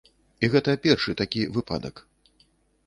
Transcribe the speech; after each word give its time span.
І 0.45 0.49
гэта 0.53 0.75
першы 0.87 1.11
такі 1.21 1.41
выпадак. 1.59 2.05